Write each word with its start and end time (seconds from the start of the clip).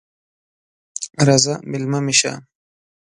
راځه 1.27 1.53
مېلمه 1.71 1.99
مې 2.05 2.13
سه! 2.19 2.31